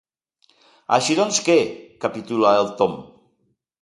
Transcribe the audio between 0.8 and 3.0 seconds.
Així doncs què —capitula el Tom—.